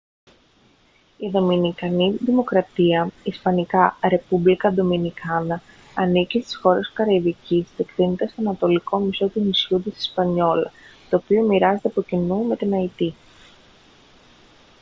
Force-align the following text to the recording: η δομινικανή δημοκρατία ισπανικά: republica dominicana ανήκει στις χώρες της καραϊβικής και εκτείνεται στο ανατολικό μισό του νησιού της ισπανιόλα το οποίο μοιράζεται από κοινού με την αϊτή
η 1.17 1.29
δομινικανή 1.29 2.11
δημοκρατία 2.11 3.11
ισπανικά: 3.23 3.97
republica 4.01 4.73
dominicana 4.75 5.59
ανήκει 5.95 6.41
στις 6.41 6.55
χώρες 6.57 6.85
της 6.85 6.93
καραϊβικής 6.95 7.67
και 7.75 7.81
εκτείνεται 7.81 8.27
στο 8.27 8.41
ανατολικό 8.41 8.99
μισό 8.99 9.27
του 9.27 9.41
νησιού 9.41 9.81
της 9.81 9.97
ισπανιόλα 9.97 10.71
το 11.09 11.15
οποίο 11.15 11.41
μοιράζεται 11.43 11.87
από 11.87 12.01
κοινού 12.03 12.43
με 12.43 12.55
την 12.55 12.73
αϊτή 12.73 13.13